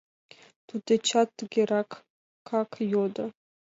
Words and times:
Туддечат 0.67 1.29
тыгеракак 1.37 2.69
йодо: 2.91 3.25